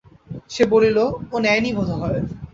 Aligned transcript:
সে 0.49 0.63
বলিল, 0.71 0.97
ও 1.31 1.45
নেয় 1.45 1.61
নি 1.63 1.71
বোধ 1.77 1.89
হয়। 2.01 2.19